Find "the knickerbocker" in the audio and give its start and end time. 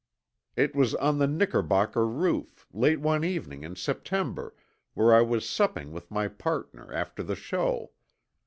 1.19-2.07